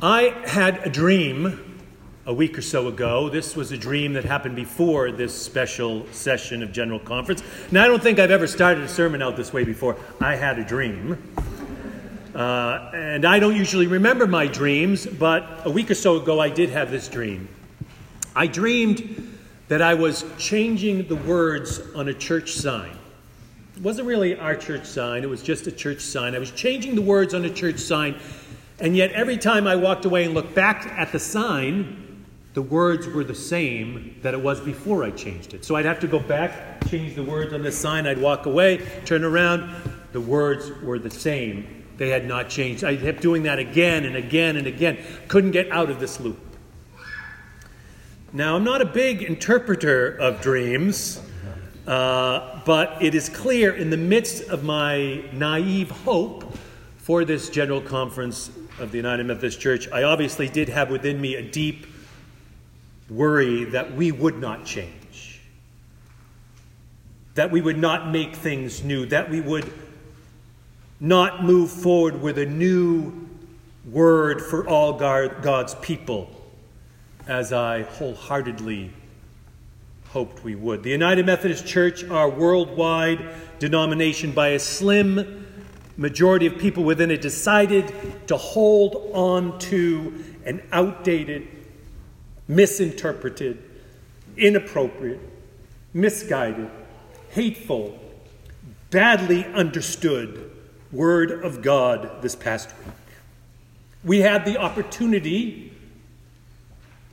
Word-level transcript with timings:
I 0.00 0.32
had 0.46 0.86
a 0.86 0.90
dream 0.90 1.80
a 2.24 2.32
week 2.32 2.56
or 2.56 2.62
so 2.62 2.86
ago. 2.86 3.28
This 3.28 3.56
was 3.56 3.72
a 3.72 3.76
dream 3.76 4.12
that 4.12 4.24
happened 4.24 4.54
before 4.54 5.10
this 5.10 5.34
special 5.34 6.06
session 6.12 6.62
of 6.62 6.70
General 6.70 7.00
Conference. 7.00 7.42
Now, 7.72 7.82
I 7.82 7.88
don't 7.88 8.00
think 8.00 8.20
I've 8.20 8.30
ever 8.30 8.46
started 8.46 8.84
a 8.84 8.88
sermon 8.88 9.22
out 9.22 9.36
this 9.36 9.52
way 9.52 9.64
before. 9.64 9.96
I 10.20 10.36
had 10.36 10.60
a 10.60 10.64
dream. 10.64 11.20
Uh, 12.32 12.92
and 12.94 13.24
I 13.24 13.40
don't 13.40 13.56
usually 13.56 13.88
remember 13.88 14.28
my 14.28 14.46
dreams, 14.46 15.04
but 15.04 15.62
a 15.64 15.70
week 15.70 15.90
or 15.90 15.96
so 15.96 16.22
ago 16.22 16.38
I 16.38 16.48
did 16.48 16.70
have 16.70 16.92
this 16.92 17.08
dream. 17.08 17.48
I 18.36 18.46
dreamed 18.46 19.36
that 19.66 19.82
I 19.82 19.94
was 19.94 20.24
changing 20.38 21.08
the 21.08 21.16
words 21.16 21.80
on 21.96 22.06
a 22.06 22.14
church 22.14 22.52
sign. 22.52 22.96
It 23.76 23.82
wasn't 23.82 24.06
really 24.06 24.38
our 24.38 24.54
church 24.54 24.86
sign, 24.86 25.24
it 25.24 25.28
was 25.28 25.42
just 25.42 25.66
a 25.66 25.72
church 25.72 26.02
sign. 26.02 26.36
I 26.36 26.38
was 26.38 26.52
changing 26.52 26.94
the 26.94 27.02
words 27.02 27.34
on 27.34 27.44
a 27.44 27.50
church 27.50 27.80
sign 27.80 28.20
and 28.80 28.96
yet, 28.96 29.12
every 29.12 29.36
time 29.36 29.66
I 29.66 29.76
walked 29.76 30.04
away 30.04 30.24
and 30.24 30.34
looked 30.34 30.54
back 30.54 30.86
at 30.96 31.10
the 31.10 31.18
sign, 31.18 32.24
the 32.54 32.62
words 32.62 33.06
were 33.06 33.24
the 33.24 33.34
same 33.34 34.16
that 34.22 34.34
it 34.34 34.40
was 34.40 34.60
before 34.60 35.04
I 35.04 35.10
changed 35.10 35.54
it. 35.54 35.64
So 35.64 35.76
I'd 35.76 35.84
have 35.84 36.00
to 36.00 36.06
go 36.06 36.18
back, 36.18 36.84
change 36.88 37.14
the 37.14 37.24
words 37.24 37.52
on 37.52 37.62
the 37.62 37.72
sign, 37.72 38.06
I'd 38.06 38.20
walk 38.20 38.46
away, 38.46 38.78
turn 39.04 39.24
around, 39.24 39.70
the 40.12 40.20
words 40.20 40.70
were 40.82 40.98
the 40.98 41.10
same. 41.10 41.84
They 41.96 42.08
had 42.08 42.26
not 42.26 42.48
changed. 42.48 42.84
I 42.84 42.96
kept 42.96 43.20
doing 43.20 43.42
that 43.44 43.58
again 43.58 44.04
and 44.04 44.16
again 44.16 44.56
and 44.56 44.66
again. 44.66 44.98
Couldn't 45.26 45.50
get 45.50 45.70
out 45.70 45.90
of 45.90 45.98
this 45.98 46.20
loop. 46.20 46.38
Now, 48.32 48.56
I'm 48.56 48.64
not 48.64 48.80
a 48.80 48.86
big 48.86 49.22
interpreter 49.22 50.08
of 50.16 50.40
dreams, 50.40 51.20
uh, 51.86 52.60
but 52.64 53.02
it 53.02 53.14
is 53.14 53.28
clear 53.28 53.74
in 53.74 53.90
the 53.90 53.96
midst 53.96 54.48
of 54.48 54.62
my 54.62 55.24
naive 55.32 55.90
hope 55.90 56.56
for 56.98 57.24
this 57.24 57.48
general 57.50 57.80
conference 57.80 58.50
of 58.78 58.90
the 58.92 58.96
United 58.96 59.26
Methodist 59.26 59.60
Church, 59.60 59.88
I 59.90 60.04
obviously 60.04 60.48
did 60.48 60.68
have 60.68 60.90
within 60.90 61.20
me 61.20 61.34
a 61.34 61.42
deep 61.42 61.86
worry 63.10 63.64
that 63.64 63.94
we 63.94 64.12
would 64.12 64.38
not 64.38 64.64
change, 64.64 65.40
that 67.34 67.50
we 67.50 67.60
would 67.60 67.78
not 67.78 68.10
make 68.10 68.36
things 68.36 68.84
new, 68.84 69.06
that 69.06 69.30
we 69.30 69.40
would 69.40 69.72
not 71.00 71.44
move 71.44 71.70
forward 71.70 72.20
with 72.20 72.38
a 72.38 72.46
new 72.46 73.28
word 73.90 74.42
for 74.42 74.68
all 74.68 74.92
God's 74.92 75.74
people, 75.76 76.30
as 77.26 77.52
I 77.52 77.82
wholeheartedly 77.82 78.92
hoped 80.08 80.44
we 80.44 80.54
would. 80.54 80.82
The 80.82 80.90
United 80.90 81.26
Methodist 81.26 81.66
Church, 81.66 82.04
our 82.04 82.28
worldwide 82.28 83.28
denomination, 83.58 84.32
by 84.32 84.48
a 84.48 84.58
slim 84.58 85.46
majority 85.98 86.46
of 86.46 86.56
people 86.56 86.84
within 86.84 87.10
it 87.10 87.20
decided 87.20 87.92
to 88.28 88.36
hold 88.36 89.10
on 89.12 89.58
to 89.58 90.24
an 90.46 90.62
outdated, 90.72 91.46
misinterpreted, 92.46 93.62
inappropriate, 94.36 95.20
misguided, 95.92 96.70
hateful, 97.30 97.98
badly 98.90 99.44
understood 99.46 100.50
Word 100.92 101.44
of 101.44 101.60
God 101.60 102.22
this 102.22 102.34
past 102.34 102.72
week. 102.78 102.94
We 104.04 104.20
had 104.20 104.44
the 104.44 104.56
opportunity 104.56 105.72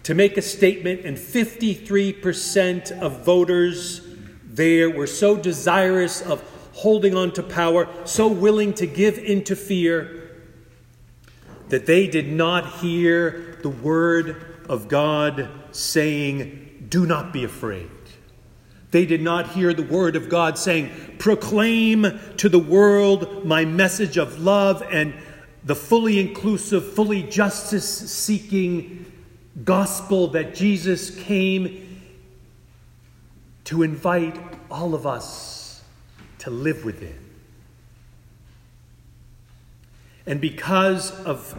to 0.04 0.14
make 0.14 0.38
a 0.38 0.42
statement, 0.42 1.02
and 1.04 1.18
53% 1.18 2.92
of 3.02 3.26
voters 3.26 4.02
there 4.46 4.90
were 4.90 5.08
so 5.08 5.36
desirous 5.36 6.22
of 6.22 6.44
holding 6.76 7.16
on 7.16 7.32
to 7.32 7.42
power, 7.42 7.88
so 8.04 8.28
willing 8.28 8.74
to 8.74 8.86
give 8.86 9.18
into 9.18 9.56
fear, 9.56 10.30
that 11.70 11.86
they 11.86 12.06
did 12.06 12.28
not 12.28 12.80
hear 12.80 13.58
the 13.64 13.70
word 13.70 14.64
of 14.68 14.90
God 14.90 15.50
saying, 15.72 16.88
Do 16.90 17.06
not 17.06 17.32
be 17.32 17.46
afraid. 17.46 17.90
They 18.92 19.06
did 19.06 19.22
not 19.22 19.52
hear 19.52 19.74
the 19.74 19.84
word 19.84 20.18
of 20.18 20.28
God 20.30 20.58
saying, 20.58 20.92
Proclaim 21.18 22.20
to 22.38 22.50
the 22.50 22.60
world 22.60 23.46
my 23.46 23.64
message 23.64 24.18
of 24.18 24.40
love 24.40 24.84
and 24.92 25.14
the 25.64 25.76
fully 25.76 26.20
inclusive, 26.20 26.94
fully 26.94 27.24
justice 27.24 27.88
seeking 28.12 29.12
gospel 29.64 30.28
that 30.28 30.54
Jesus 30.54 31.10
came 31.10 32.04
to 33.64 33.82
invite 33.82 34.38
all 34.70 34.94
of 34.94 35.08
us 35.08 35.65
to 36.40 36.50
live 36.50 36.86
within. 36.86 37.20
And 40.26 40.42
because 40.42 41.12
of 41.26 41.58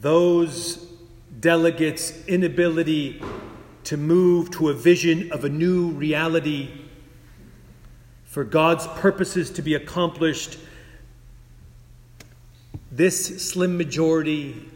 those 0.00 0.76
delegates' 1.40 2.24
inability 2.26 3.22
to 3.84 3.96
move 3.96 4.50
to 4.50 4.68
a 4.68 4.74
vision 4.74 5.30
of 5.30 5.44
a 5.44 5.48
new 5.48 5.90
reality 5.90 6.70
for 8.24 8.42
God's 8.42 8.86
purposes 8.88 9.50
to 9.52 9.62
be 9.62 9.74
accomplished, 9.74 10.58
this 12.90 13.48
slim 13.48 13.76
majority 13.76 14.68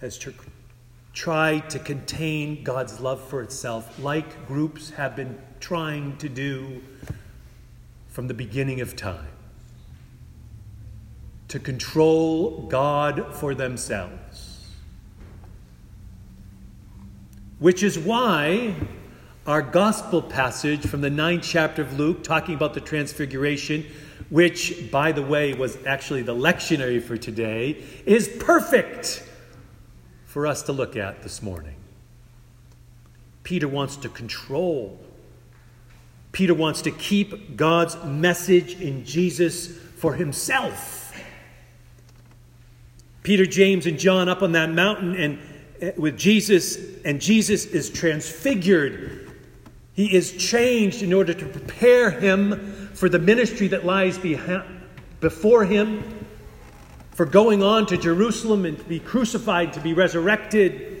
has 0.00 0.18
tried 1.12 1.68
to 1.70 1.78
contain 1.78 2.64
God's 2.64 3.00
love 3.00 3.22
for 3.28 3.42
itself, 3.42 3.98
like 3.98 4.46
groups 4.46 4.90
have 4.90 5.14
been 5.14 5.38
trying 5.60 6.16
to 6.18 6.28
do 6.28 6.82
from 8.08 8.28
the 8.28 8.34
beginning 8.34 8.80
of 8.80 8.96
time 8.96 9.28
to 11.48 11.58
control 11.58 12.66
God 12.68 13.34
for 13.34 13.54
themselves. 13.54 14.70
Which 17.58 17.82
is 17.82 17.98
why 17.98 18.74
our 19.46 19.60
gospel 19.60 20.22
passage 20.22 20.86
from 20.86 21.02
the 21.02 21.10
ninth 21.10 21.42
chapter 21.42 21.82
of 21.82 21.98
Luke, 21.98 22.24
talking 22.24 22.54
about 22.54 22.72
the 22.72 22.80
transfiguration, 22.80 23.84
which, 24.30 24.90
by 24.90 25.12
the 25.12 25.20
way, 25.22 25.52
was 25.52 25.76
actually 25.84 26.22
the 26.22 26.34
lectionary 26.34 27.02
for 27.02 27.18
today, 27.18 27.84
is 28.06 28.28
perfect 28.40 29.22
for 30.32 30.46
us 30.46 30.62
to 30.62 30.72
look 30.72 30.96
at 30.96 31.22
this 31.22 31.42
morning. 31.42 31.76
Peter 33.44 33.68
wants 33.68 33.96
to 33.96 34.08
control 34.08 34.98
Peter 36.32 36.54
wants 36.54 36.82
to 36.82 36.90
keep 36.90 37.56
God's 37.56 38.02
message 38.04 38.80
in 38.80 39.04
Jesus 39.04 39.66
for 39.66 40.14
himself. 40.14 41.14
Peter, 43.22 43.46
James, 43.46 43.86
and 43.86 43.98
John 43.98 44.28
up 44.28 44.42
on 44.42 44.52
that 44.52 44.70
mountain 44.70 45.14
and 45.14 45.38
eh, 45.80 45.92
with 45.96 46.18
Jesus, 46.18 46.78
and 47.04 47.20
Jesus 47.20 47.66
is 47.66 47.90
transfigured. 47.90 49.30
He 49.92 50.16
is 50.16 50.32
changed 50.32 51.02
in 51.02 51.12
order 51.12 51.34
to 51.34 51.46
prepare 51.46 52.10
him 52.10 52.88
for 52.94 53.08
the 53.08 53.18
ministry 53.18 53.68
that 53.68 53.84
lies 53.84 54.18
behind, 54.18 54.64
before 55.20 55.64
him, 55.64 56.26
for 57.12 57.26
going 57.26 57.62
on 57.62 57.86
to 57.86 57.96
Jerusalem 57.96 58.64
and 58.64 58.78
to 58.78 58.84
be 58.84 58.98
crucified, 58.98 59.72
to 59.74 59.80
be 59.80 59.92
resurrected 59.92 60.92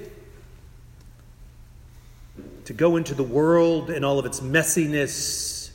to 2.64 2.72
go 2.72 2.96
into 2.96 3.14
the 3.14 3.22
world 3.22 3.90
and 3.90 4.04
all 4.04 4.18
of 4.18 4.26
its 4.26 4.40
messiness 4.40 5.70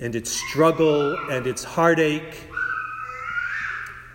and 0.00 0.16
its 0.16 0.30
struggle 0.30 1.16
and 1.30 1.46
its 1.46 1.62
heartache. 1.62 2.48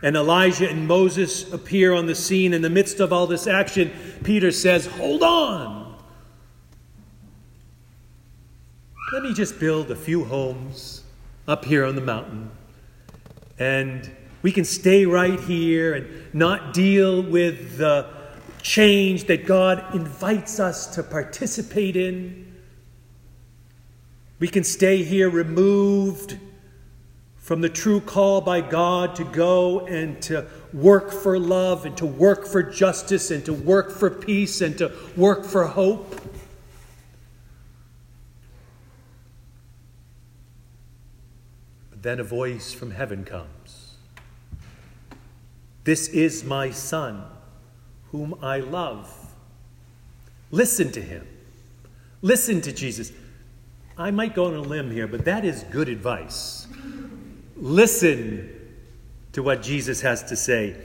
And 0.01 0.15
Elijah 0.15 0.69
and 0.69 0.87
Moses 0.87 1.51
appear 1.51 1.93
on 1.93 2.05
the 2.05 2.15
scene 2.15 2.53
in 2.53 2.61
the 2.61 2.69
midst 2.69 2.99
of 2.99 3.13
all 3.13 3.27
this 3.27 3.47
action. 3.47 3.91
Peter 4.23 4.51
says, 4.51 4.85
Hold 4.85 5.23
on. 5.23 5.95
Let 9.13 9.23
me 9.23 9.33
just 9.33 9.59
build 9.59 9.89
a 9.89 9.95
few 9.95 10.25
homes 10.25 11.03
up 11.47 11.63
here 11.63 11.85
on 11.85 11.95
the 11.95 12.01
mountain. 12.01 12.51
And 13.57 14.09
we 14.47 14.53
can 14.53 14.63
stay 14.63 15.05
right 15.05 15.41
here 15.41 15.93
and 15.93 16.33
not 16.33 16.73
deal 16.73 17.21
with 17.21 17.77
the 17.79 18.09
change 18.61 19.25
that 19.25 19.45
God 19.45 19.93
invites 19.93 20.57
us 20.57 20.87
to 20.95 21.03
participate 21.03 21.97
in. 21.97 22.55
We 24.39 24.47
can 24.47 24.63
stay 24.63 25.03
here 25.03 25.29
removed 25.29 26.39
from 27.35 27.59
the 27.59 27.67
true 27.67 27.99
call 27.99 28.39
by 28.39 28.61
God 28.61 29.17
to 29.17 29.25
go 29.25 29.85
and 29.85 30.21
to 30.21 30.47
work 30.71 31.11
for 31.11 31.37
love 31.37 31.85
and 31.85 31.97
to 31.97 32.05
work 32.05 32.47
for 32.47 32.63
justice 32.63 33.31
and 33.31 33.43
to 33.43 33.53
work 33.53 33.91
for 33.91 34.09
peace 34.09 34.61
and 34.61 34.77
to 34.77 34.93
work 35.17 35.43
for 35.43 35.65
hope. 35.65 36.21
But 41.89 42.01
then 42.01 42.21
a 42.21 42.23
voice 42.23 42.71
from 42.71 42.91
heaven 42.91 43.25
comes 43.25 43.86
This 45.87 46.09
is 46.09 46.43
my 46.43 46.71
son 46.71 47.23
whom 48.11 48.35
I 48.41 48.59
love. 48.59 49.09
Listen 50.51 50.91
to 50.91 51.01
him. 51.01 51.25
Listen 52.21 52.59
to 52.59 52.73
Jesus. 52.73 53.13
I 53.97 54.11
might 54.11 54.35
go 54.35 54.47
on 54.47 54.55
a 54.55 54.59
limb 54.59 54.91
here, 54.91 55.07
but 55.07 55.23
that 55.23 55.45
is 55.45 55.63
good 55.71 55.87
advice. 55.87 56.67
Listen 57.55 58.53
to 59.31 59.41
what 59.41 59.61
Jesus 59.63 60.01
has 60.01 60.23
to 60.23 60.35
say, 60.35 60.75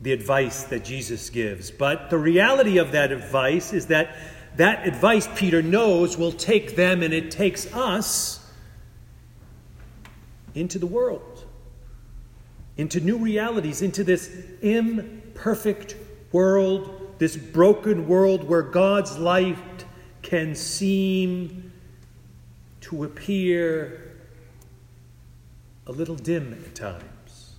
the 0.00 0.12
advice 0.12 0.62
that 0.62 0.84
Jesus 0.84 1.28
gives. 1.28 1.72
But 1.72 2.08
the 2.08 2.18
reality 2.18 2.78
of 2.78 2.92
that 2.92 3.10
advice 3.10 3.72
is 3.72 3.86
that 3.86 4.16
that 4.58 4.86
advice, 4.86 5.28
Peter 5.34 5.60
knows, 5.60 6.16
will 6.16 6.30
take 6.30 6.76
them 6.76 7.02
and 7.02 7.12
it 7.12 7.32
takes 7.32 7.66
us 7.74 8.48
into 10.54 10.78
the 10.78 10.86
world, 10.86 11.29
into 12.80 12.98
new 12.98 13.18
realities, 13.18 13.82
into 13.82 14.02
this 14.02 14.34
imperfect 14.62 15.96
world, 16.32 17.14
this 17.18 17.36
broken 17.36 18.08
world 18.08 18.42
where 18.42 18.62
God's 18.62 19.18
light 19.18 19.84
can 20.22 20.54
seem 20.54 21.70
to 22.80 23.04
appear 23.04 24.16
a 25.86 25.92
little 25.92 26.14
dim 26.14 26.54
at 26.54 26.74
times. 26.74 27.54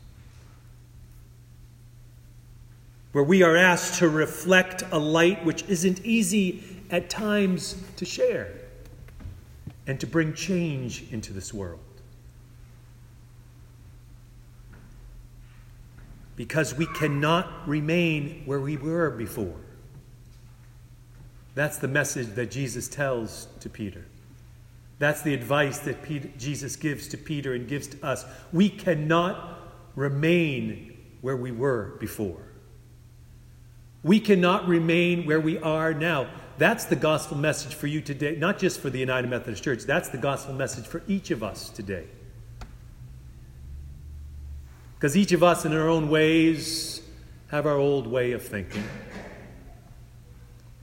Where 3.11 3.23
we 3.23 3.43
are 3.43 3.55
asked 3.55 3.99
to 3.99 4.09
reflect 4.09 4.83
a 4.91 4.97
light 4.97 5.45
which 5.45 5.61
isn't 5.67 6.03
easy 6.03 6.63
at 6.89 7.11
times 7.11 7.79
to 7.97 8.05
share 8.05 8.51
and 9.85 9.99
to 9.99 10.07
bring 10.07 10.33
change 10.33 11.05
into 11.11 11.31
this 11.31 11.53
world. 11.53 11.90
Because 16.41 16.73
we 16.73 16.87
cannot 16.87 17.69
remain 17.69 18.41
where 18.47 18.59
we 18.59 18.75
were 18.75 19.11
before. 19.11 19.59
That's 21.53 21.77
the 21.77 21.87
message 21.87 22.29
that 22.29 22.49
Jesus 22.49 22.87
tells 22.87 23.47
to 23.59 23.69
Peter. 23.69 24.07
That's 24.97 25.21
the 25.21 25.35
advice 25.35 25.77
that 25.81 26.01
Peter, 26.01 26.29
Jesus 26.39 26.75
gives 26.77 27.07
to 27.09 27.17
Peter 27.19 27.53
and 27.53 27.67
gives 27.67 27.85
to 27.89 28.03
us. 28.03 28.25
We 28.51 28.69
cannot 28.69 29.59
remain 29.95 30.97
where 31.21 31.37
we 31.37 31.51
were 31.51 31.95
before. 31.99 32.41
We 34.01 34.19
cannot 34.19 34.67
remain 34.67 35.27
where 35.27 35.39
we 35.39 35.59
are 35.59 35.93
now. 35.93 36.27
That's 36.57 36.85
the 36.85 36.95
gospel 36.95 37.37
message 37.37 37.75
for 37.75 37.85
you 37.85 38.01
today, 38.01 38.35
not 38.35 38.57
just 38.57 38.79
for 38.79 38.89
the 38.89 38.97
United 38.97 39.29
Methodist 39.29 39.63
Church. 39.63 39.83
That's 39.83 40.09
the 40.09 40.17
gospel 40.17 40.55
message 40.55 40.87
for 40.87 41.03
each 41.07 41.29
of 41.29 41.43
us 41.43 41.69
today. 41.69 42.07
Because 45.01 45.17
each 45.17 45.31
of 45.31 45.41
us, 45.41 45.65
in 45.65 45.73
our 45.73 45.89
own 45.89 46.09
ways, 46.09 47.01
have 47.47 47.65
our 47.65 47.77
old 47.77 48.05
way 48.05 48.33
of 48.33 48.43
thinking, 48.43 48.83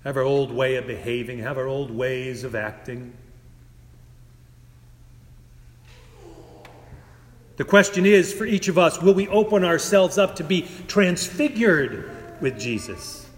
have 0.03 0.17
our 0.17 0.25
old 0.25 0.51
way 0.51 0.75
of 0.75 0.89
behaving, 0.89 1.39
have 1.39 1.57
our 1.57 1.69
old 1.69 1.93
ways 1.93 2.43
of 2.43 2.57
acting. 2.57 3.17
The 7.59 7.65
question 7.65 8.05
is 8.05 8.33
for 8.33 8.45
each 8.45 8.67
of 8.67 8.77
us 8.77 9.01
will 9.01 9.15
we 9.15 9.29
open 9.29 9.63
ourselves 9.63 10.19
up 10.19 10.35
to 10.37 10.43
be 10.43 10.67
transfigured 10.89 12.11
with 12.41 12.59
Jesus? 12.59 13.29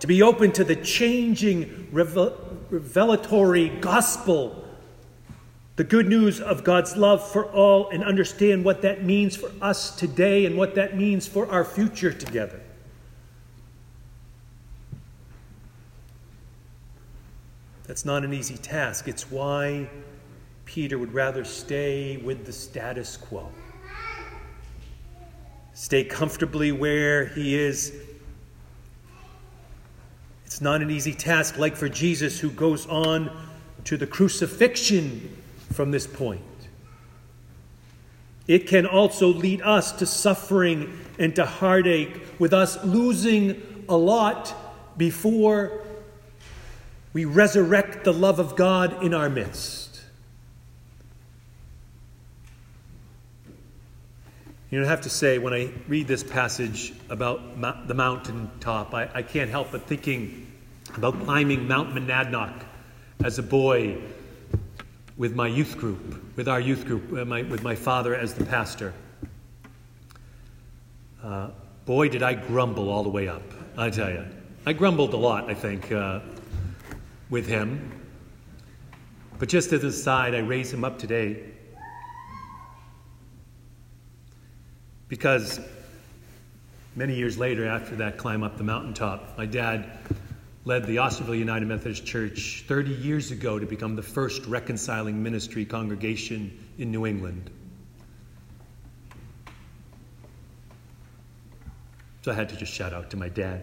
to 0.00 0.06
be 0.06 0.22
open 0.22 0.52
to 0.52 0.64
the 0.64 0.76
changing, 0.76 1.88
revelatory 1.90 3.70
gospel, 3.80 4.65
the 5.76 5.84
good 5.84 6.08
news 6.08 6.40
of 6.40 6.64
God's 6.64 6.96
love 6.96 7.26
for 7.26 7.44
all, 7.52 7.90
and 7.90 8.02
understand 8.02 8.64
what 8.64 8.82
that 8.82 9.04
means 9.04 9.36
for 9.36 9.50
us 9.60 9.94
today 9.94 10.46
and 10.46 10.56
what 10.56 10.74
that 10.74 10.96
means 10.96 11.26
for 11.26 11.50
our 11.50 11.64
future 11.64 12.12
together. 12.12 12.60
That's 17.86 18.04
not 18.04 18.24
an 18.24 18.32
easy 18.32 18.56
task. 18.56 19.06
It's 19.06 19.30
why 19.30 19.88
Peter 20.64 20.98
would 20.98 21.12
rather 21.12 21.44
stay 21.44 22.16
with 22.16 22.46
the 22.46 22.52
status 22.52 23.16
quo. 23.16 23.48
Stay 25.74 26.02
comfortably 26.02 26.72
where 26.72 27.26
he 27.26 27.54
is 27.54 27.92
it's 30.46 30.62
not 30.62 30.80
an 30.80 30.90
easy 30.90 31.12
task, 31.12 31.58
like 31.58 31.76
for 31.76 31.88
Jesus, 31.88 32.40
who 32.40 32.48
goes 32.50 32.86
on 32.86 33.30
to 33.84 33.96
the 33.98 34.06
crucifixion 34.06 35.36
from 35.76 35.90
this 35.90 36.06
point. 36.06 36.42
It 38.48 38.66
can 38.66 38.86
also 38.86 39.28
lead 39.28 39.60
us 39.60 39.92
to 39.92 40.06
suffering 40.06 40.98
and 41.18 41.36
to 41.36 41.44
heartache, 41.44 42.20
with 42.38 42.52
us 42.52 42.82
losing 42.82 43.84
a 43.88 43.96
lot 43.96 44.54
before 44.96 45.82
we 47.12 47.24
resurrect 47.24 48.04
the 48.04 48.12
love 48.12 48.38
of 48.38 48.56
God 48.56 49.02
in 49.02 49.14
our 49.14 49.28
midst. 49.28 50.00
You 54.70 54.82
I 54.84 54.88
have 54.88 55.02
to 55.02 55.10
say, 55.10 55.38
when 55.38 55.52
I 55.52 55.70
read 55.88 56.08
this 56.08 56.22
passage 56.22 56.92
about 57.08 57.60
the 57.86 57.94
mountaintop, 57.94 58.94
I, 58.94 59.08
I 59.14 59.22
can't 59.22 59.50
help 59.50 59.72
but 59.72 59.86
thinking 59.86 60.46
about 60.94 61.22
climbing 61.24 61.68
Mount 61.68 61.94
Monadnock 61.94 62.64
as 63.24 63.38
a 63.38 63.42
boy 63.42 63.98
with 65.16 65.34
my 65.34 65.48
youth 65.48 65.76
group, 65.78 66.36
with 66.36 66.48
our 66.48 66.60
youth 66.60 66.84
group, 66.86 67.12
uh, 67.12 67.24
my, 67.24 67.42
with 67.42 67.62
my 67.62 67.74
father 67.74 68.14
as 68.14 68.34
the 68.34 68.44
pastor. 68.44 68.92
Uh, 71.22 71.50
boy, 71.84 72.08
did 72.08 72.22
I 72.22 72.34
grumble 72.34 72.88
all 72.90 73.02
the 73.02 73.08
way 73.08 73.28
up, 73.28 73.42
I 73.76 73.90
tell 73.90 74.10
you. 74.10 74.24
I 74.66 74.72
grumbled 74.72 75.14
a 75.14 75.16
lot, 75.16 75.48
I 75.48 75.54
think, 75.54 75.90
uh, 75.92 76.20
with 77.30 77.46
him. 77.46 77.92
But 79.38 79.48
just 79.48 79.72
as 79.72 79.84
a 79.84 79.92
side, 79.92 80.34
I 80.34 80.38
raise 80.38 80.72
him 80.72 80.84
up 80.84 80.98
today 80.98 81.52
Because 85.08 85.60
many 86.96 87.14
years 87.14 87.38
later, 87.38 87.66
after 87.66 87.94
that 87.96 88.18
climb 88.18 88.42
up 88.42 88.56
the 88.56 88.64
mountaintop, 88.64 89.38
my 89.38 89.46
dad 89.46 89.98
led 90.66 90.84
the 90.84 90.96
Osterville 90.96 91.38
United 91.38 91.68
Methodist 91.68 92.04
Church 92.04 92.64
30 92.66 92.90
years 92.90 93.30
ago 93.30 93.56
to 93.56 93.64
become 93.64 93.94
the 93.94 94.02
first 94.02 94.44
reconciling 94.46 95.22
ministry 95.22 95.64
congregation 95.64 96.58
in 96.78 96.90
New 96.90 97.06
England. 97.06 97.48
So 102.22 102.32
I 102.32 102.34
had 102.34 102.48
to 102.48 102.56
just 102.56 102.72
shout 102.72 102.92
out 102.92 103.08
to 103.10 103.16
my 103.16 103.28
dad. 103.28 103.62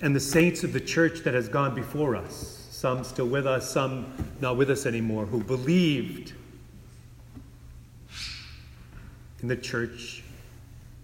And 0.00 0.16
the 0.16 0.20
saints 0.20 0.64
of 0.64 0.72
the 0.72 0.80
church 0.80 1.20
that 1.24 1.34
has 1.34 1.46
gone 1.46 1.74
before 1.74 2.16
us, 2.16 2.68
some 2.70 3.04
still 3.04 3.28
with 3.28 3.46
us, 3.46 3.70
some 3.70 4.10
not 4.40 4.56
with 4.56 4.70
us 4.70 4.86
anymore, 4.86 5.26
who 5.26 5.44
believed 5.44 6.32
in 9.42 9.48
the 9.48 9.56
church 9.56 10.24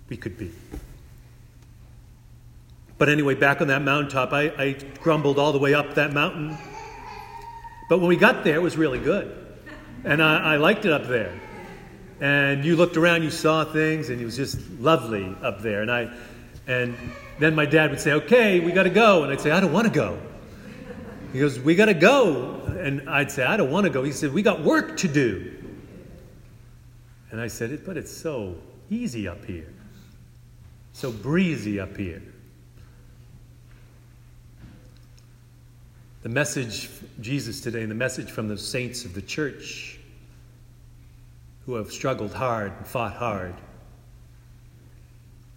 we 0.09 0.17
could 0.17 0.39
be. 0.39 0.51
But 2.99 3.09
anyway, 3.09 3.35
back 3.35 3.61
on 3.61 3.69
that 3.69 3.83
mountaintop, 3.83 4.33
I, 4.33 4.45
I 4.57 4.73
grumbled 5.01 5.39
all 5.39 5.53
the 5.53 5.59
way 5.59 5.75
up 5.75 5.95
that 5.95 6.13
mountain. 6.13 6.57
But 7.89 7.99
when 7.99 8.09
we 8.09 8.17
got 8.17 8.43
there, 8.43 8.57
it 8.57 8.63
was 8.63 8.77
really 8.77 8.99
good. 8.99 9.37
And 10.05 10.23
I, 10.23 10.55
I 10.55 10.57
liked 10.57 10.85
it 10.85 10.93
up 10.93 11.07
there. 11.07 11.39
And 12.21 12.65
you 12.65 12.77
looked 12.77 12.97
around, 12.97 13.23
you 13.23 13.31
saw 13.31 13.65
things, 13.65 14.09
and 14.09 14.21
it 14.21 14.25
was 14.25 14.37
just 14.37 14.59
lovely 14.81 15.37
up 15.43 15.61
there. 15.61 15.83
And 15.83 15.91
I, 15.91 16.11
and 16.67 16.97
then 17.39 17.55
my 17.55 17.67
dad 17.67 17.91
would 17.91 18.01
say, 18.01 18.13
"Okay, 18.13 18.61
we 18.61 18.73
got 18.73 18.85
to 18.85 18.91
go," 18.91 19.23
and 19.23 19.33
I'd 19.33 19.41
say, 19.41 19.51
"I 19.51 19.61
don't 19.61 19.73
want 19.73 19.87
to 19.87 19.93
go." 19.93 20.19
He 21.33 21.39
goes, 21.39 21.61
"We 21.61 21.75
got 21.75 21.87
to 21.87 21.95
go," 21.95 22.63
and 22.81 23.09
I'd 23.11 23.31
say, 23.31 23.45
"I 23.45 23.59
don't 23.59 23.71
want 23.71 23.85
to 23.85 23.91
go." 23.91 24.03
He 24.03 24.13
said, 24.13 24.33
"We 24.33 24.41
got 24.41 24.63
work 24.63 24.97
to 24.99 25.09
do." 25.09 25.57
And 27.31 27.41
I 27.41 27.49
said, 27.49 27.85
But 27.85 27.97
it's 27.97 28.11
so 28.11 28.57
easy 28.89 29.29
up 29.29 29.45
here, 29.45 29.73
so 30.93 31.11
breezy 31.13 31.79
up 31.79 31.97
here. 31.97 32.23
The 36.27 36.33
message, 36.33 36.91
Jesus 37.21 37.61
today, 37.61 37.83
and 37.83 37.89
the 37.89 37.95
message 37.95 38.33
from 38.33 38.49
the 38.49 38.59
saints 38.59 39.05
of 39.05 39.15
the 39.15 39.23
church 39.23 40.01
who 41.65 41.75
have 41.75 41.93
struggled 41.93 42.35
hard 42.35 42.73
and 42.77 42.85
fought 42.85 43.13
hard, 43.13 43.55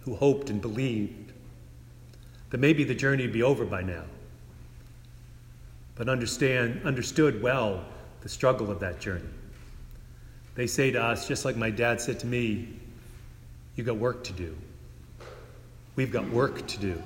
who 0.02 0.14
hoped 0.14 0.48
and 0.48 0.62
believed 0.62 1.32
that 2.50 2.58
maybe 2.58 2.84
the 2.84 2.94
journey 2.94 3.24
would 3.24 3.32
be 3.32 3.42
over 3.42 3.64
by 3.64 3.82
now, 3.82 4.04
but 5.96 6.08
understand, 6.08 6.82
understood 6.84 7.42
well 7.42 7.84
the 8.20 8.28
struggle 8.28 8.70
of 8.70 8.78
that 8.78 9.00
journey. 9.00 9.24
They 10.54 10.68
say 10.68 10.92
to 10.92 11.02
us, 11.02 11.26
just 11.26 11.44
like 11.44 11.56
my 11.56 11.70
dad 11.70 12.00
said 12.00 12.20
to 12.20 12.28
me, 12.28 12.68
You've 13.74 13.88
got 13.88 13.96
work 13.96 14.22
to 14.22 14.32
do. 14.32 14.56
We've 15.96 16.12
got 16.12 16.30
work 16.30 16.64
to 16.68 16.78
do. 16.78 17.02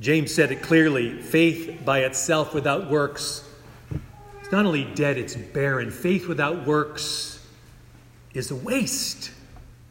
James 0.00 0.32
said 0.32 0.52
it 0.52 0.62
clearly 0.62 1.20
faith 1.20 1.80
by 1.84 2.00
itself 2.00 2.54
without 2.54 2.88
works 2.90 3.44
is 4.48 4.52
not 4.52 4.64
only 4.64 4.84
dead, 4.84 5.18
it's 5.18 5.34
barren. 5.34 5.90
Faith 5.90 6.26
without 6.26 6.66
works 6.66 7.44
is 8.32 8.50
a 8.50 8.56
waste. 8.56 9.30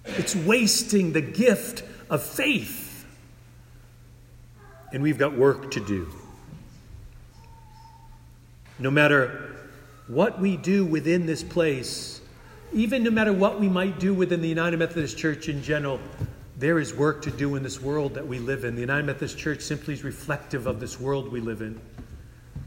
It's 0.06 0.36
wasting 0.36 1.14
the 1.14 1.22
gift 1.22 1.84
of 2.10 2.24
faith. 2.24 3.06
And 4.92 5.04
we've 5.04 5.18
got 5.18 5.38
work 5.38 5.72
to 5.72 5.80
do. 5.80 6.08
no 8.80 8.92
matter 8.92 9.56
what 10.08 10.40
we 10.40 10.56
do 10.56 10.86
within 10.86 11.26
this 11.26 11.44
place, 11.44 12.22
even 12.74 13.04
no 13.04 13.10
matter 13.10 13.34
what 13.34 13.60
we 13.60 13.68
might 13.68 14.00
do 14.00 14.14
within 14.14 14.42
the 14.42 14.48
United 14.48 14.78
Methodist 14.78 15.18
Church 15.18 15.50
in 15.50 15.64
general, 15.64 16.00
there 16.58 16.80
is 16.80 16.94
work 16.94 17.22
to 17.22 17.32
do 17.32 17.56
in 17.56 17.62
this 17.62 17.80
world 17.80 18.16
that 18.16 18.28
we 18.28 18.40
live 18.40 18.66
in. 18.66 18.74
The 18.74 18.82
United 18.82 19.06
Methodist 19.06 19.38
Church 19.38 19.62
simply 19.62 19.94
is 19.94 20.04
reflective 20.04 20.66
of 20.66 20.80
this 20.80 21.00
world 21.00 21.32
we 21.32 21.40
live 21.40 21.62
in. 21.62 21.80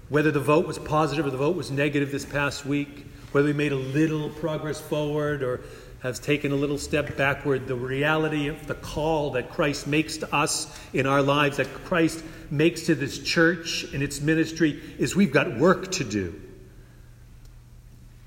Whether 0.09 0.31
the 0.31 0.41
vote 0.41 0.67
was 0.67 0.79
positive 0.79 1.27
or 1.27 1.31
the 1.31 1.37
vote 1.37 1.57
was 1.57 1.71
negative 1.71 2.13
this 2.13 2.25
past 2.25 2.65
week, 2.65 3.07
whether 3.33 3.47
we 3.47 3.53
made 3.53 3.73
a 3.73 3.77
little 3.77 4.31
progress 4.31 4.81
forward 4.81 5.43
or 5.43 5.61
have 6.03 6.21
taken 6.21 6.53
a 6.53 6.55
little 6.55 6.79
step 6.79 7.17
backward, 7.17 7.67
the 7.67 7.75
reality 7.75 8.47
of 8.47 8.67
the 8.67 8.75
call 8.75 9.33
that 9.33 9.51
Christ 9.51 9.87
makes 9.87 10.17
to 10.19 10.35
us 10.35 10.79
in 10.93 11.07
our 11.07 11.21
lives, 11.21 11.57
that 11.57 11.73
Christ 11.85 12.25
makes 12.51 12.87
to 12.87 12.95
this 12.95 13.19
church 13.19 13.85
and 13.93 14.03
its 14.03 14.21
ministry, 14.21 14.81
is 14.99 15.15
we've 15.17 15.33
got 15.33 15.59
work 15.59 15.91
to 15.93 16.05
do. 16.05 16.41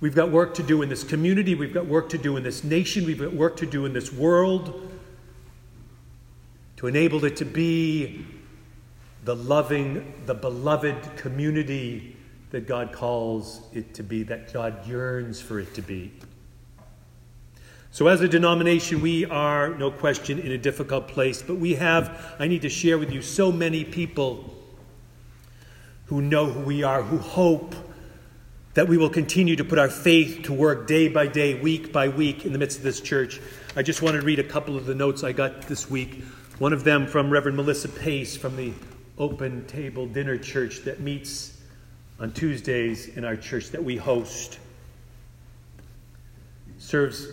We've 0.02 0.14
got 0.14 0.30
work 0.30 0.56
to 0.56 0.64
do 0.64 0.82
in 0.82 0.90
this 0.90 1.06
community, 1.06 1.56
we've 1.56 1.74
got 1.74 1.86
work 1.86 2.10
to 2.10 2.18
do 2.18 2.36
in 2.36 2.44
this 2.44 2.66
nation, 2.66 3.06
we've 3.06 3.20
got 3.20 3.34
work 3.34 3.56
to 3.58 3.66
do 3.66 3.86
in 3.86 3.94
this 3.94 4.12
world 4.12 4.93
to 6.84 6.88
enable 6.88 7.24
it 7.24 7.38
to 7.38 7.46
be 7.46 8.26
the 9.24 9.34
loving, 9.34 10.14
the 10.26 10.34
beloved 10.34 11.16
community 11.16 12.18
that 12.50 12.68
God 12.68 12.92
calls 12.92 13.62
it 13.72 13.94
to 13.94 14.04
be, 14.04 14.24
that 14.24 14.52
God 14.52 14.86
yearns 14.86 15.40
for 15.40 15.62
it 15.62 15.74
to 15.76 15.82
be. 15.82 16.12
So, 17.92 18.08
as 18.08 18.20
a 18.20 18.28
denomination, 18.28 19.00
we 19.00 19.24
are, 19.24 19.70
no 19.76 19.92
question, 19.92 20.40
in 20.40 20.52
a 20.52 20.58
difficult 20.58 21.08
place, 21.08 21.42
but 21.42 21.56
we 21.56 21.76
have, 21.76 22.36
I 22.38 22.50
need 22.50 22.64
to 22.64 22.70
share 22.70 22.98
with 22.98 23.14
you, 23.14 23.22
so 23.22 23.50
many 23.50 23.86
people 23.86 24.54
who 26.08 26.22
know 26.22 26.48
who 26.48 26.60
we 26.66 26.84
are, 26.84 27.02
who 27.02 27.18
hope 27.18 27.76
that 28.74 28.90
we 28.90 28.98
will 28.98 29.10
continue 29.10 29.56
to 29.56 29.64
put 29.64 29.80
our 29.80 29.90
faith 29.90 30.44
to 30.44 30.54
work 30.54 30.86
day 30.86 31.08
by 31.08 31.28
day, 31.28 31.58
week 31.62 31.94
by 31.94 32.10
week 32.10 32.44
in 32.46 32.52
the 32.52 32.60
midst 32.60 32.80
of 32.80 32.84
this 32.84 33.00
church. 33.00 33.40
I 33.78 33.84
just 33.84 34.02
want 34.02 34.20
to 34.20 34.22
read 34.22 34.40
a 34.40 34.44
couple 34.44 34.76
of 34.76 34.86
the 34.86 34.96
notes 34.96 35.24
I 35.24 35.32
got 35.32 35.62
this 35.62 35.90
week. 35.90 36.24
One 36.60 36.72
of 36.72 36.84
them 36.84 37.08
from 37.08 37.30
Reverend 37.30 37.58
Melissa 37.58 37.90
Pace 37.90 38.38
from 38.38 38.56
the 38.56 38.74
Open 39.18 39.66
Table 39.66 40.06
Dinner 40.06 40.38
Church 40.38 40.82
that 40.82 41.00
meets 41.00 41.58
on 42.20 42.32
Tuesdays 42.32 43.08
in 43.08 43.26
our 43.26 43.36
church 43.36 43.70
that 43.70 43.84
we 43.84 43.98
host. 43.98 44.60
Serves 46.78 47.28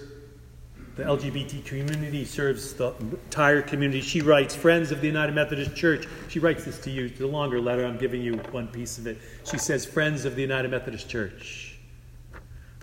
the 0.96 1.04
LGBT 1.04 1.64
community 1.64 2.24
serves 2.24 2.74
the 2.74 2.92
entire 3.00 3.62
community. 3.62 4.02
She 4.02 4.20
writes, 4.20 4.54
Friends 4.54 4.90
of 4.90 5.00
the 5.00 5.06
United 5.06 5.34
Methodist 5.34 5.74
Church. 5.74 6.06
She 6.28 6.38
writes 6.38 6.64
this 6.64 6.78
to 6.80 6.90
you, 6.90 7.08
the 7.08 7.26
longer 7.26 7.58
letter. 7.60 7.86
I'm 7.86 7.96
giving 7.96 8.20
you 8.20 8.34
one 8.50 8.68
piece 8.68 8.98
of 8.98 9.06
it. 9.06 9.16
She 9.50 9.56
says, 9.56 9.86
Friends 9.86 10.26
of 10.26 10.34
the 10.34 10.42
United 10.42 10.70
Methodist 10.70 11.08
Church, 11.08 11.78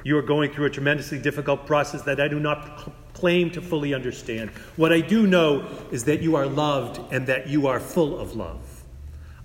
you 0.03 0.17
are 0.17 0.24
going 0.24 0.51
through 0.51 0.65
a 0.65 0.70
tremendously 0.70 1.20
difficult 1.20 1.67
process 1.67 2.01
that 2.03 2.20
I 2.20 2.27
do 2.27 2.39
not 2.39 2.91
claim 3.17 3.50
to 3.50 3.62
fully 3.62 3.95
understand. 3.95 4.51
What 4.75 4.93
I 4.93 5.01
do 5.01 5.25
know 5.25 5.67
is 5.91 6.03
that 6.03 6.21
you 6.21 6.36
are 6.36 6.45
loved 6.45 7.01
and 7.12 7.25
that 7.25 7.47
you 7.47 7.65
are 7.65 7.79
full 7.79 8.19
of 8.19 8.36
love. 8.36 8.83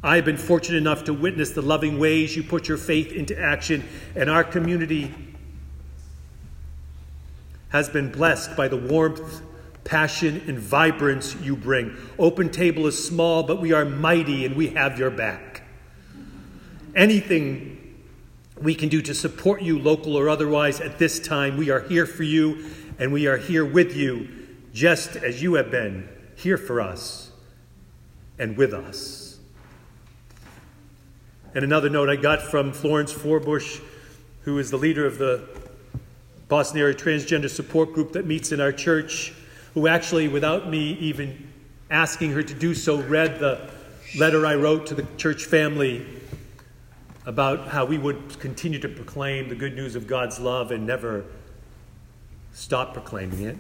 I 0.03 0.17
have 0.17 0.27
been 0.27 0.37
fortunate 0.37 0.77
enough 0.77 1.05
to 1.05 1.15
witness 1.15 1.53
the 1.53 1.63
loving 1.63 1.99
ways 1.99 2.37
you 2.37 2.43
put 2.43 2.69
your 2.69 2.77
faith 2.77 3.13
into 3.13 3.39
action, 3.39 3.89
and 4.15 4.29
our 4.29 4.45
community 4.45 5.15
has 7.71 7.89
been 7.89 8.13
blessed 8.13 8.55
by 8.57 8.69
the 8.69 8.77
warmth, 8.77 9.41
passion, 9.85 10.43
and 10.47 10.59
vibrance 10.59 11.35
you 11.37 11.57
bring. 11.57 11.97
Open 12.19 12.51
Table 12.51 12.87
is 12.87 13.03
small, 13.03 13.43
but 13.43 13.59
we 13.59 13.73
are 13.73 13.87
mighty 13.87 14.45
and 14.45 14.55
we 14.55 14.69
have 14.69 14.99
your 14.99 15.11
back. 15.11 15.63
Anything 16.95 17.79
we 18.61 18.75
can 18.75 18.91
do 18.91 19.01
to 19.01 19.15
support 19.15 19.63
you, 19.63 19.79
local 19.79 20.15
or 20.15 20.29
otherwise, 20.29 20.79
at 20.81 20.99
this 20.99 21.19
time, 21.19 21.57
we 21.57 21.71
are 21.71 21.81
here 21.81 22.05
for 22.05 22.23
you 22.23 22.67
and 22.99 23.13
we 23.13 23.27
are 23.27 23.37
here 23.37 23.65
with 23.65 23.97
you, 23.97 24.29
just 24.73 25.17
as 25.17 25.43
you 25.43 25.55
have 25.55 25.71
been 25.71 26.09
here 26.37 26.59
for 26.59 26.81
us 26.81 27.31
and 28.39 28.57
with 28.57 28.73
us. 28.73 29.39
And 31.55 31.65
another 31.65 31.91
note 31.91 32.09
I 32.09 32.17
got 32.17 32.43
from 32.43 32.73
Florence 32.73 33.13
Forbush, 33.13 33.81
who 34.43 34.59
is 34.59 34.71
the 34.71 34.77
leader 34.77 35.07
of 35.07 35.19
the 35.19 35.47
Boston 36.49 36.81
area 36.81 36.95
transgender 36.95 37.51
support 37.51 37.93
group 37.93 38.13
that 38.13 38.27
meets 38.27 38.53
in 38.53 38.61
our 38.61 38.73
church, 38.73 39.33
who 39.75 39.87
actually, 39.87 40.29
without 40.29 40.69
me 40.69 40.93
even 40.95 41.51
asking 41.91 42.33
her 42.33 42.43
to 42.43 42.55
do 42.55 42.75
so, 42.75 43.01
read 43.03 43.39
the 43.39 43.71
letter 44.17 44.47
I 44.47 44.55
wrote 44.55 44.87
to 44.87 44.95
the 44.95 45.07
church 45.17 45.45
family 45.45 46.07
about 47.25 47.69
how 47.69 47.85
we 47.85 47.99
would 47.99 48.39
continue 48.41 48.79
to 48.81 48.89
proclaim 48.89 49.49
the 49.49 49.55
good 49.55 49.77
news 49.77 49.95
of 49.95 50.07
God's 50.07 50.41
love 50.41 50.73
and 50.73 50.87
never 50.87 51.25
stop 52.53 52.93
proclaiming 52.93 53.43
it. 53.43 53.57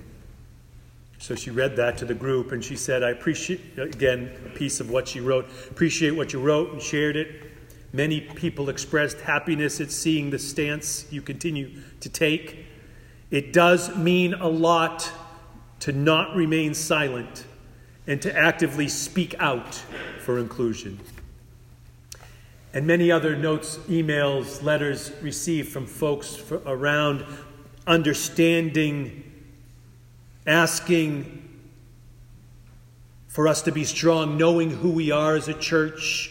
So 1.18 1.34
she 1.34 1.50
read 1.50 1.76
that 1.76 1.96
to 1.98 2.04
the 2.04 2.14
group 2.14 2.50
and 2.50 2.64
she 2.64 2.74
said, 2.74 3.02
I 3.02 3.10
appreciate, 3.10 3.78
again, 3.78 4.32
a 4.44 4.48
piece 4.48 4.80
of 4.80 4.90
what 4.90 5.06
she 5.06 5.20
wrote, 5.20 5.46
appreciate 5.70 6.10
what 6.10 6.32
you 6.32 6.40
wrote 6.40 6.72
and 6.72 6.82
shared 6.82 7.16
it. 7.16 7.52
Many 7.92 8.22
people 8.22 8.68
expressed 8.68 9.20
happiness 9.20 9.80
at 9.80 9.92
seeing 9.92 10.30
the 10.30 10.38
stance 10.38 11.06
you 11.12 11.22
continue 11.22 11.70
to 12.00 12.08
take. 12.08 12.66
It 13.30 13.52
does 13.52 13.96
mean 13.96 14.34
a 14.34 14.48
lot 14.48 15.10
to 15.80 15.92
not 15.92 16.34
remain 16.34 16.74
silent 16.74 17.46
and 18.06 18.20
to 18.22 18.36
actively 18.36 18.88
speak 18.88 19.34
out 19.38 19.74
for 20.20 20.38
inclusion. 20.38 20.98
And 22.74 22.86
many 22.86 23.12
other 23.12 23.36
notes, 23.36 23.76
emails, 23.88 24.62
letters 24.62 25.12
received 25.20 25.70
from 25.70 25.86
folks 25.86 26.42
around 26.66 27.24
understanding, 27.86 29.24
asking 30.46 31.38
for 33.28 33.48
us 33.48 33.62
to 33.62 33.72
be 33.72 33.84
strong, 33.84 34.36
knowing 34.36 34.70
who 34.70 34.90
we 34.90 35.10
are 35.10 35.36
as 35.36 35.48
a 35.48 35.54
church, 35.54 36.30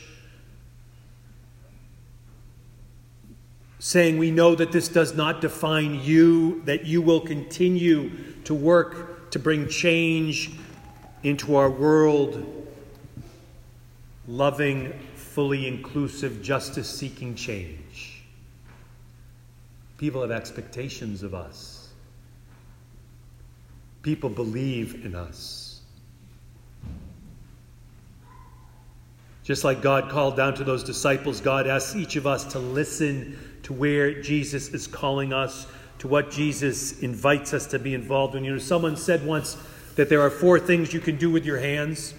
saying, 3.80 4.20
We 4.20 4.30
know 4.30 4.54
that 4.56 4.72
this 4.72 4.88
does 4.88 5.16
not 5.16 5.42
define 5.42 6.02
you, 6.02 6.62
that 6.66 6.86
you 6.86 7.02
will 7.02 7.22
continue 7.22 8.12
to 8.44 8.54
work 8.54 9.32
to 9.32 9.40
bring 9.40 9.68
change 9.68 10.52
into 11.24 11.56
our 11.56 11.70
world, 11.70 12.68
loving, 14.28 14.94
fully 15.16 15.68
inclusive, 15.68 16.42
justice 16.42 16.90
seeking 16.90 17.36
change. 17.36 17.81
People 20.02 20.22
have 20.22 20.32
expectations 20.32 21.24
of 21.24 21.34
us, 21.34 21.88
people 24.02 24.30
believe 24.30 25.06
in 25.06 25.16
us. 25.16 25.80
Just 29.44 29.64
like 29.64 29.82
God 29.82 30.10
called 30.10 30.36
down 30.36 30.54
to 30.56 30.64
those 30.64 30.84
disciples, 30.84 31.40
God 31.40 31.68
asks 31.68 31.96
each 31.96 32.18
of 32.18 32.28
us 32.28 32.44
to 32.52 32.60
listen 32.60 33.38
to 33.64 33.72
where 33.74 34.22
Jesus 34.22 34.70
is 34.70 34.88
calling 34.88 35.32
us, 35.32 35.68
to 36.00 36.08
what 36.10 36.32
Jesus 36.32 37.00
invites 37.02 37.54
us 37.54 37.66
to 37.68 37.80
be 37.80 37.94
involved 37.94 38.36
in. 38.36 38.44
You 38.44 38.52
know, 38.52 38.58
someone 38.60 38.98
said 38.98 39.26
once 39.26 39.56
that 39.96 40.10
there 40.10 40.22
are 40.22 40.30
four 40.30 40.60
things 40.60 40.94
you 40.94 41.00
can 41.00 41.18
do 41.18 41.30
with 41.30 41.46
your 41.46 41.60
hands 41.60 42.14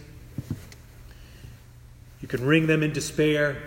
you 2.22 2.28
can 2.28 2.46
wring 2.46 2.68
them 2.68 2.84
in 2.84 2.92
despair, 2.92 3.60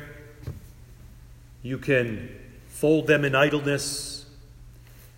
you 1.61 1.77
can 1.77 2.29
fold 2.75 3.07
them 3.07 3.23
in 3.23 3.33
idleness, 3.33 4.25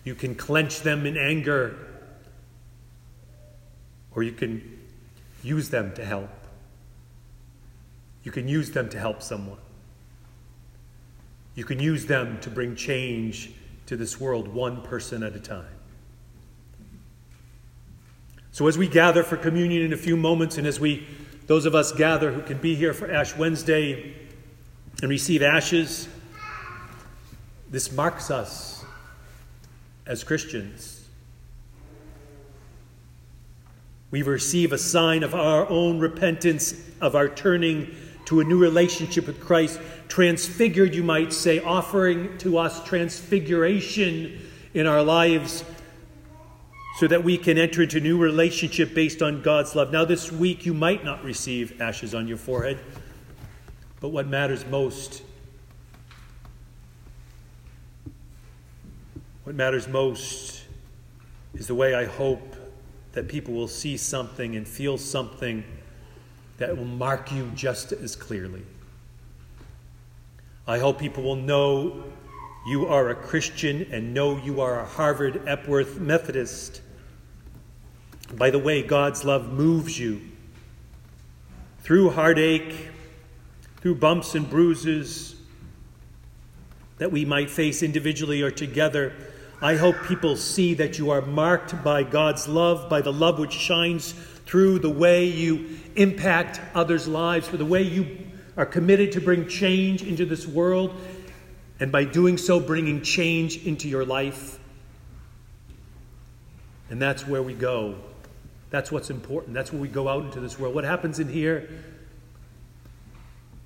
you 0.04 0.14
can 0.14 0.36
clench 0.36 0.82
them 0.82 1.04
in 1.04 1.16
anger, 1.16 1.76
or 4.14 4.22
you 4.22 4.30
can 4.30 4.78
use 5.42 5.68
them 5.68 5.92
to 5.94 6.04
help. 6.04 6.30
You 8.22 8.30
can 8.30 8.46
use 8.46 8.70
them 8.70 8.88
to 8.90 8.98
help 9.00 9.22
someone. 9.22 9.58
You 11.56 11.64
can 11.64 11.80
use 11.80 12.06
them 12.06 12.38
to 12.42 12.48
bring 12.48 12.76
change 12.76 13.50
to 13.86 13.96
this 13.96 14.20
world 14.20 14.46
one 14.46 14.80
person 14.82 15.24
at 15.24 15.34
a 15.34 15.40
time. 15.40 15.66
So, 18.52 18.68
as 18.68 18.78
we 18.78 18.86
gather 18.86 19.24
for 19.24 19.36
communion 19.36 19.82
in 19.82 19.92
a 19.92 19.96
few 19.96 20.16
moments, 20.16 20.58
and 20.58 20.66
as 20.66 20.78
we, 20.78 21.08
those 21.48 21.66
of 21.66 21.74
us 21.74 21.90
gather 21.90 22.30
who 22.30 22.42
can 22.42 22.58
be 22.58 22.76
here 22.76 22.94
for 22.94 23.10
Ash 23.10 23.36
Wednesday 23.36 24.14
and 25.02 25.10
receive 25.10 25.42
ashes, 25.42 26.08
this 27.70 27.92
marks 27.92 28.30
us 28.30 28.84
as 30.06 30.24
Christians. 30.24 31.06
We 34.10 34.22
receive 34.22 34.72
a 34.72 34.78
sign 34.78 35.22
of 35.22 35.34
our 35.34 35.68
own 35.68 35.98
repentance, 35.98 36.74
of 37.00 37.14
our 37.14 37.28
turning 37.28 37.94
to 38.24 38.40
a 38.40 38.44
new 38.44 38.58
relationship 38.58 39.26
with 39.26 39.40
Christ, 39.40 39.80
transfigured, 40.08 40.94
you 40.94 41.02
might 41.02 41.32
say, 41.32 41.60
offering 41.60 42.38
to 42.38 42.56
us 42.56 42.82
transfiguration 42.84 44.40
in 44.72 44.86
our 44.86 45.02
lives 45.02 45.64
so 46.98 47.06
that 47.06 47.22
we 47.22 47.36
can 47.38 47.58
enter 47.58 47.82
into 47.82 47.98
a 47.98 48.00
new 48.00 48.18
relationship 48.18 48.94
based 48.94 49.22
on 49.22 49.42
God's 49.42 49.74
love. 49.76 49.92
Now, 49.92 50.04
this 50.04 50.32
week, 50.32 50.66
you 50.66 50.74
might 50.74 51.04
not 51.04 51.22
receive 51.22 51.80
ashes 51.80 52.14
on 52.14 52.26
your 52.26 52.38
forehead, 52.38 52.78
but 54.00 54.08
what 54.08 54.26
matters 54.26 54.66
most 54.66 55.22
What 59.48 59.54
matters 59.54 59.88
most 59.88 60.62
is 61.54 61.68
the 61.68 61.74
way 61.74 61.94
I 61.94 62.04
hope 62.04 62.54
that 63.12 63.28
people 63.28 63.54
will 63.54 63.66
see 63.66 63.96
something 63.96 64.56
and 64.56 64.68
feel 64.68 64.98
something 64.98 65.64
that 66.58 66.76
will 66.76 66.84
mark 66.84 67.32
you 67.32 67.50
just 67.54 67.92
as 67.92 68.14
clearly. 68.14 68.60
I 70.66 70.78
hope 70.78 70.98
people 70.98 71.22
will 71.22 71.34
know 71.34 72.04
you 72.66 72.88
are 72.88 73.08
a 73.08 73.14
Christian 73.14 73.88
and 73.90 74.12
know 74.12 74.36
you 74.36 74.60
are 74.60 74.80
a 74.80 74.84
Harvard 74.84 75.40
Epworth 75.46 75.98
Methodist 75.98 76.82
by 78.34 78.50
the 78.50 78.58
way 78.58 78.82
God's 78.82 79.24
love 79.24 79.50
moves 79.50 79.98
you 79.98 80.20
through 81.80 82.10
heartache, 82.10 82.90
through 83.80 83.94
bumps 83.94 84.34
and 84.34 84.50
bruises 84.50 85.36
that 86.98 87.10
we 87.10 87.24
might 87.24 87.48
face 87.48 87.82
individually 87.82 88.42
or 88.42 88.50
together. 88.50 89.14
I 89.60 89.74
hope 89.74 89.96
people 90.04 90.36
see 90.36 90.74
that 90.74 90.98
you 90.98 91.10
are 91.10 91.20
marked 91.20 91.82
by 91.82 92.04
God's 92.04 92.46
love, 92.46 92.88
by 92.88 93.00
the 93.00 93.12
love 93.12 93.40
which 93.40 93.52
shines 93.52 94.12
through 94.46 94.78
the 94.78 94.90
way 94.90 95.24
you 95.24 95.78
impact 95.96 96.60
others' 96.74 97.08
lives, 97.08 97.48
for 97.48 97.56
the 97.56 97.64
way 97.64 97.82
you 97.82 98.18
are 98.56 98.66
committed 98.66 99.12
to 99.12 99.20
bring 99.20 99.48
change 99.48 100.04
into 100.04 100.24
this 100.24 100.46
world, 100.46 100.94
and 101.80 101.90
by 101.90 102.04
doing 102.04 102.38
so, 102.38 102.60
bringing 102.60 103.02
change 103.02 103.66
into 103.66 103.88
your 103.88 104.04
life. 104.04 104.60
And 106.88 107.02
that's 107.02 107.26
where 107.26 107.42
we 107.42 107.54
go. 107.54 107.96
That's 108.70 108.92
what's 108.92 109.10
important. 109.10 109.54
That's 109.54 109.72
where 109.72 109.82
we 109.82 109.88
go 109.88 110.08
out 110.08 110.24
into 110.24 110.40
this 110.40 110.58
world. 110.58 110.74
What 110.74 110.84
happens 110.84 111.18
in 111.18 111.28
here, 111.28 111.68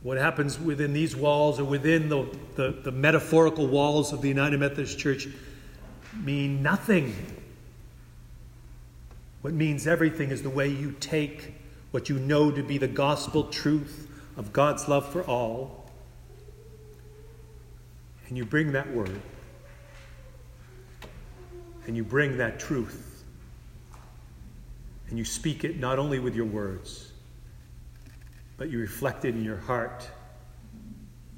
what 0.03 0.17
happens 0.17 0.59
within 0.59 0.95
these 0.95 1.15
walls 1.15 1.61
or 1.61 1.65
within 1.65 2.09
the, 2.09 2.27
the, 2.57 2.71
the 2.83 2.93
metaphorical 2.93 3.67
walls 3.67 4.13
of 4.13 4.23
the 4.23 4.29
United 4.29 4.59
Methodist 4.59 4.99
Church 4.99 5.29
mean 6.15 6.63
nothing. 6.63 7.15
What 9.43 9.55
means 9.55 9.87
everything 9.87 10.31
is 10.31 10.43
the 10.43 10.51
way 10.51 10.69
you 10.69 10.95
take 11.01 11.55
what 11.91 12.09
you 12.09 12.19
know 12.19 12.51
to 12.51 12.63
be 12.63 12.79
the 12.79 12.89
gospel 12.89 13.45
truth 13.45 14.09
of 14.37 14.53
God's 14.53 14.89
love 14.89 15.11
for 15.13 15.23
all, 15.25 15.91
and 18.29 18.37
you 18.37 18.45
bring 18.45 18.73
that 18.73 18.91
word, 18.95 19.21
and 21.87 21.97
you 21.97 22.03
bring 22.03 22.39
that 22.39 22.59
truth, 22.59 23.25
and 25.09 25.19
you 25.19 25.25
speak 25.25 25.65
it 25.65 25.79
not 25.79 25.99
only 25.99 26.19
with 26.19 26.35
your 26.35 26.47
words, 26.47 27.13
but 28.57 28.71
you 28.71 28.79
reflect 28.79 29.27
it 29.27 29.35
in 29.35 29.45
your 29.45 29.59
heart, 29.59 30.09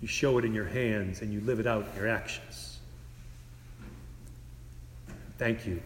you 0.01 0.07
show 0.07 0.39
it 0.39 0.45
in 0.45 0.55
your 0.55 0.67
hands, 0.67 1.21
and 1.21 1.33
you 1.33 1.41
live 1.41 1.59
it 1.59 1.67
out 1.67 1.85
in 1.93 2.01
your 2.01 2.09
actions. 2.09 2.64
Thank 5.37 5.67
you 5.67 5.83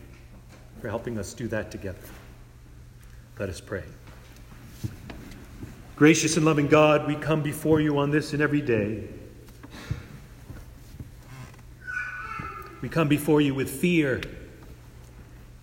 for 0.80 0.88
helping 0.88 1.18
us 1.18 1.32
do 1.32 1.48
that 1.48 1.70
together. 1.70 1.98
Let 3.38 3.48
us 3.48 3.60
pray. 3.60 3.84
Gracious 5.96 6.36
and 6.36 6.44
loving 6.44 6.68
God, 6.68 7.06
we 7.06 7.16
come 7.16 7.42
before 7.42 7.80
you 7.80 7.98
on 7.98 8.10
this 8.10 8.32
and 8.32 8.42
every 8.42 8.60
day. 8.60 9.08
We 12.80 12.88
come 12.88 13.08
before 13.08 13.40
you 13.40 13.54
with 13.54 13.68
fear 13.68 14.20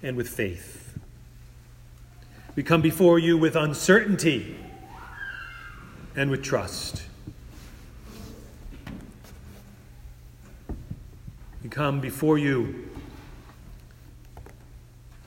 and 0.03 0.17
with 0.17 0.27
faith. 0.27 0.97
We 2.55 2.63
come 2.63 2.81
before 2.81 3.19
you 3.19 3.37
with 3.37 3.55
uncertainty 3.55 4.57
and 6.15 6.29
with 6.29 6.43
trust. 6.43 7.03
We 11.63 11.69
come 11.69 11.99
before 11.99 12.37
you 12.37 12.89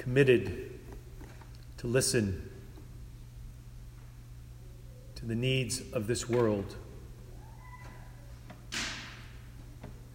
committed 0.09 0.71
to 1.77 1.87
listen 1.87 2.49
to 5.15 5.27
the 5.27 5.35
needs 5.35 5.83
of 5.93 6.07
this 6.07 6.27
world. 6.27 6.77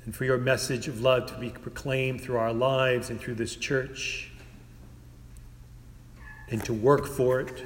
And 0.04 0.16
for 0.16 0.26
your 0.26 0.40
message 0.40 0.88
of 0.88 1.02
love 1.02 1.28
to 1.28 1.38
be 1.38 1.52
proclaimed 1.52 2.22
through 2.22 2.38
our 2.38 2.52
lives 2.52 3.12
and 3.12 3.22
through 3.22 3.36
this 3.36 3.56
church, 3.56 4.32
and 6.50 6.66
to 6.66 6.74
work 6.74 7.06
for 7.06 7.40
it. 7.40 7.64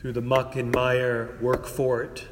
Through 0.00 0.12
the 0.12 0.20
muck 0.20 0.54
and 0.56 0.70
mire, 0.70 1.38
work 1.40 1.64
for 1.64 2.02
it. 2.02 2.28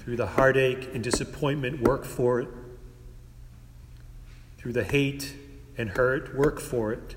Through 0.00 0.16
the 0.16 0.26
heartache 0.26 0.90
and 0.92 1.02
disappointment, 1.02 1.80
work 1.80 2.04
for 2.04 2.40
it. 2.40 2.48
Through 4.66 4.72
the 4.72 4.82
hate 4.82 5.36
and 5.78 5.90
hurt, 5.90 6.34
work 6.34 6.58
for 6.58 6.92
it. 6.92 7.14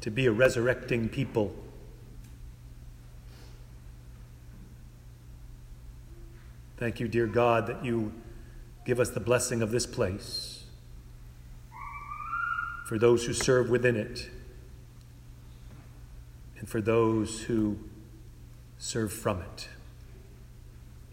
to 0.00 0.10
be 0.10 0.26
a 0.26 0.32
resurrecting 0.32 1.08
people. 1.08 1.54
Thank 6.76 6.98
you, 6.98 7.06
dear 7.06 7.28
God, 7.28 7.68
that 7.68 7.84
you 7.84 8.12
give 8.84 8.98
us 8.98 9.10
the 9.10 9.20
blessing 9.20 9.62
of 9.62 9.70
this 9.70 9.86
place 9.86 10.64
for 12.84 12.98
those 12.98 13.26
who 13.26 13.32
serve 13.32 13.70
within 13.70 13.94
it 13.94 14.28
and 16.58 16.68
for 16.68 16.80
those 16.80 17.42
who 17.42 17.78
serve 18.76 19.12
from 19.12 19.40
it. 19.40 19.68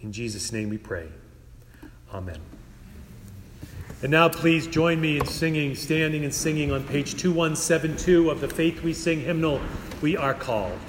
In 0.01 0.11
Jesus' 0.11 0.51
name 0.51 0.69
we 0.69 0.79
pray. 0.79 1.09
Amen. 2.13 2.39
And 4.01 4.11
now, 4.11 4.29
please 4.29 4.65
join 4.65 5.01
me 5.01 5.19
in 5.19 5.25
singing, 5.25 5.75
standing 5.75 6.23
and 6.23 6.33
singing 6.33 6.71
on 6.71 6.83
page 6.85 7.11
2172 7.15 8.29
of 8.29 8.39
the 8.39 8.47
Faith 8.47 8.81
We 8.81 8.93
Sing 8.93 9.19
hymnal, 9.19 9.59
We 10.01 10.15
Are 10.15 10.33
Called. 10.33 10.79